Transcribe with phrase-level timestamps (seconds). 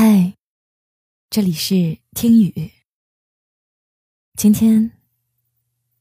[0.00, 0.32] 嗨，
[1.28, 2.70] 这里是听雨。
[4.36, 4.92] 今天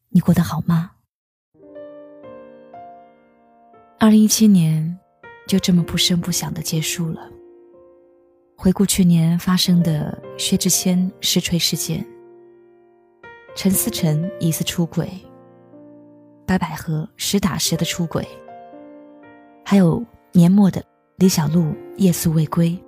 [0.10, 0.92] 你过得好吗？
[4.00, 5.00] 二零一七年
[5.48, 7.28] 就这么不声不响的结束了。
[8.56, 12.06] 回顾去年发生的薛之谦实锤事件，
[13.56, 15.10] 陈思诚疑似出轨，
[16.46, 18.24] 白百合实打实的出轨，
[19.66, 22.80] 还有年末的李小璐夜宿未归。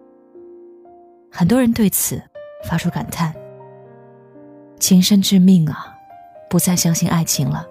[1.32, 2.22] 很多人对此
[2.66, 3.34] 发出感叹
[4.80, 5.96] ：“情深致命啊，
[6.50, 7.66] 不再相信爱情了。”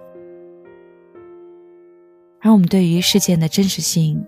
[2.41, 4.25] 而我们对于事件的真实性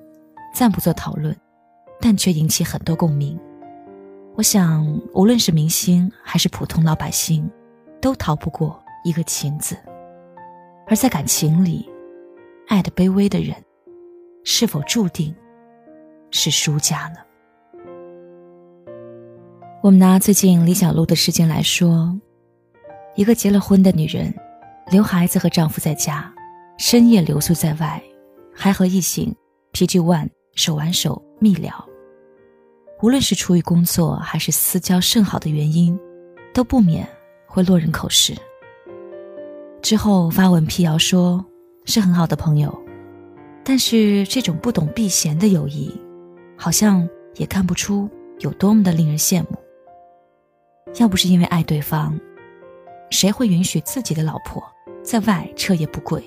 [0.54, 1.36] 暂不做讨论，
[2.00, 3.40] 但却引起很多共鸣。
[4.36, 7.50] 我想，无论是明星还是普通老百姓，
[8.02, 9.78] 都逃不过一个“情”字。
[10.88, 11.90] 而在感情里，
[12.68, 13.56] 爱的卑微的人，
[14.44, 15.34] 是否注定
[16.32, 17.20] 是输家呢？
[19.84, 22.16] 我们拿最近李小璐的事件来说，
[23.16, 24.32] 一个结了婚的女人，
[24.92, 26.32] 留孩子和丈夫在家，
[26.78, 28.00] 深夜留宿在外，
[28.54, 29.36] 还和异性
[29.74, 31.74] PG One 手挽手密聊。
[33.02, 36.00] 无论是出于工作还是私交甚好的原因，
[36.54, 37.08] 都不免
[37.48, 38.36] 会落人口实。
[39.82, 41.44] 之后发文辟谣说
[41.86, 42.72] 是很好的朋友，
[43.64, 45.92] 但是这种不懂避嫌的友谊，
[46.56, 48.08] 好像也看不出
[48.42, 49.58] 有多么的令人羡慕。
[51.00, 52.20] 要不是因为爱对方，
[53.10, 54.64] 谁会允许自己的老婆
[55.04, 56.24] 在外彻夜不归？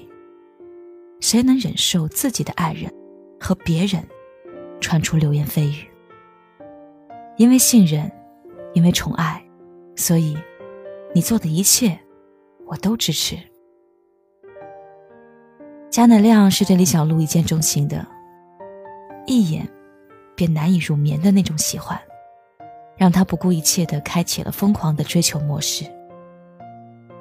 [1.21, 2.93] 谁能忍受自己的爱人
[3.41, 4.03] 和别人
[4.81, 5.87] 传出流言蜚语？
[7.37, 8.11] 因为信任，
[8.73, 9.43] 因为宠爱，
[9.97, 10.37] 所以
[11.15, 11.99] 你做的一切，
[12.67, 13.37] 我都支持。
[15.91, 18.07] 贾乃亮是对李小璐一见钟情的，
[19.27, 19.69] 一眼
[20.35, 21.99] 便难以入眠的那种喜欢。
[22.97, 25.85] 让他不顾一切的开启了疯狂的追求模式。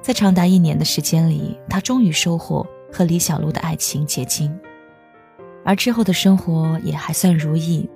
[0.01, 4.53] 在长达一年的时间里，他终于收获和李小璐的爱情结晶，
[5.63, 7.89] 而之后的生活也还算如意。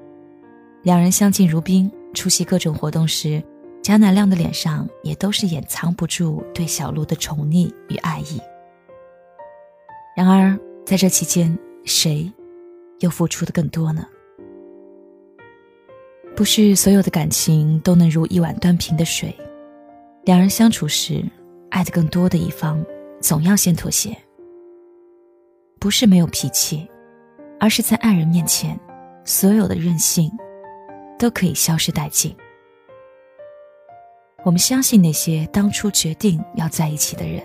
[0.83, 3.43] 两人相敬如宾，出席各种活动时，
[3.83, 8.39] 贾乃亮的脸上也都是掩藏不住对小璐的宠溺与爱意。
[10.15, 12.31] 然而，在这期间，谁
[13.01, 14.07] 又付出的更多呢？
[16.37, 19.35] 不是所有的感情都能如一碗端平的水，
[20.23, 21.25] 两人相处时，
[21.71, 22.85] 爱的更多的一方
[23.19, 24.15] 总要先妥协。
[25.79, 26.87] 不是没有脾气，
[27.59, 28.79] 而是在爱人面前，
[29.25, 30.31] 所有的任性
[31.17, 32.35] 都可以消失殆尽。
[34.43, 37.41] 我们相信那些当初决定要在一起的人，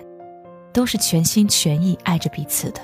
[0.71, 2.79] 都是全心全意爱着彼此的。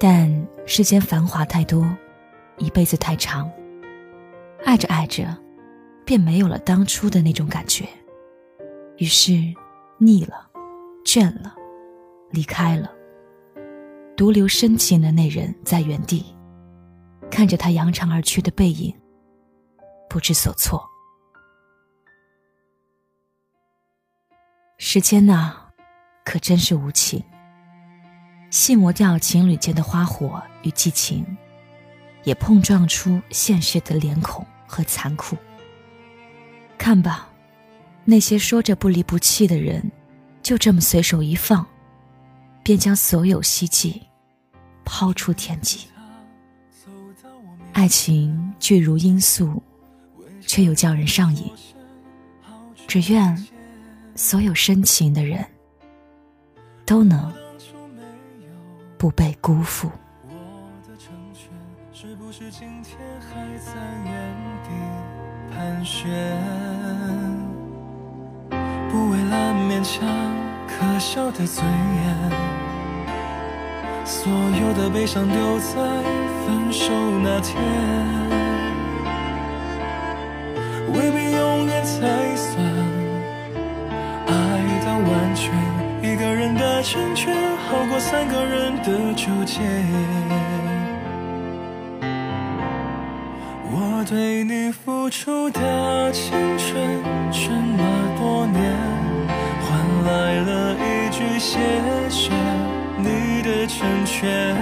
[0.00, 1.86] 但世间繁华太多，
[2.56, 3.52] 一辈子太长。
[4.64, 5.36] 爱着爱着，
[6.04, 7.86] 便没有了当初的那种感觉，
[8.98, 9.32] 于是
[9.98, 10.50] 腻了，
[11.04, 11.54] 倦了，
[12.30, 12.90] 离开了。
[14.16, 16.24] 独留深情的那人在原地，
[17.30, 18.94] 看着他扬长而去的背影，
[20.08, 20.82] 不知所措。
[24.78, 25.54] 时间呐，
[26.24, 27.22] 可真是无情，
[28.50, 31.24] 细磨掉情侣间的花火与激情，
[32.26, 34.46] 也碰撞出现实的脸孔。
[34.68, 35.36] 和残酷。
[36.76, 37.28] 看吧，
[38.04, 39.92] 那些说着不离不弃的人，
[40.42, 41.64] 就这么随手一放，
[42.64, 44.02] 便将所有希冀
[44.84, 45.86] 抛出天际。
[47.72, 49.62] 爱情巨如罂粟，
[50.40, 51.48] 却又叫人上瘾。
[52.88, 53.46] 只愿
[54.16, 55.46] 所有深情的人
[56.84, 57.32] 都能
[58.98, 59.88] 不被辜负。
[62.26, 63.70] 不是今天还在
[64.04, 64.70] 原地
[65.54, 66.10] 盘旋，
[68.90, 70.04] 不为了勉强
[70.66, 72.30] 可笑的尊严，
[74.04, 75.76] 所有的悲伤丢在
[76.44, 76.92] 分手
[77.22, 77.62] 那天，
[80.94, 82.60] 未必永远才算
[84.26, 84.32] 爱
[84.84, 85.54] 到完全，
[86.02, 87.32] 一个人的成全
[87.68, 89.60] 好过三个人的纠结。
[94.08, 97.82] 对你付出的青春这么
[98.16, 98.72] 多年，
[99.60, 101.58] 换来了一句谢
[102.08, 102.30] 谢
[102.98, 104.54] 你的成全，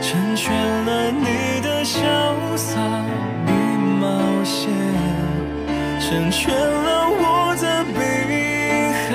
[0.00, 1.98] 成全了你的潇
[2.56, 2.78] 洒
[3.48, 3.50] 与
[3.98, 4.70] 冒险，
[5.98, 7.98] 成全了我的碧
[9.08, 9.10] 海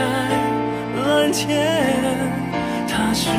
[1.06, 1.48] 蓝天。
[2.86, 3.30] 他是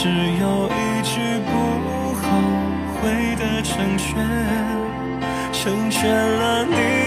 [0.00, 2.22] 只有一句不后
[2.94, 4.14] 悔的成全
[5.52, 6.97] 成全了你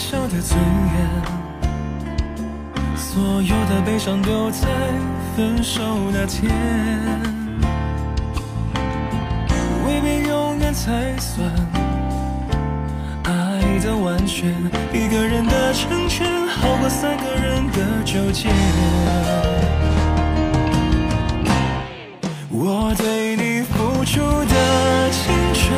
[0.00, 0.96] 笑的尊严，
[2.96, 4.66] 所有的悲伤丢在
[5.36, 6.50] 分手那天，
[9.84, 11.46] 未必永远才算
[13.24, 14.48] 爱的完全。
[14.90, 18.48] 一个人的成全，好过三个人的纠结。
[22.48, 25.68] 我对你付出的青春，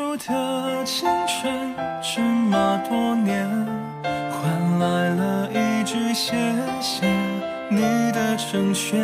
[0.00, 3.46] 出的青春这么多年，
[4.02, 6.34] 换来了一句谢
[6.80, 7.06] 谢
[7.68, 7.80] 你
[8.12, 8.98] 的成全，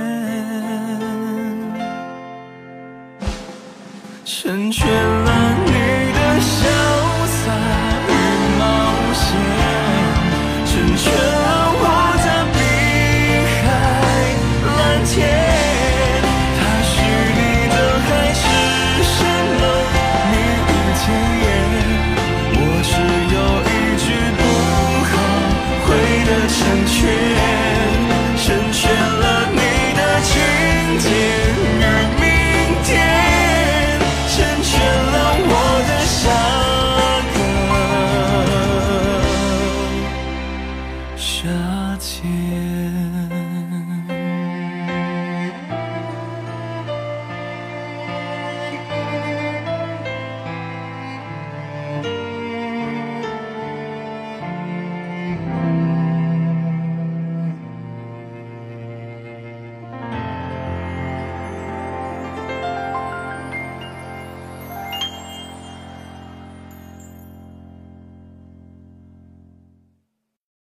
[4.25, 5.25] 成全。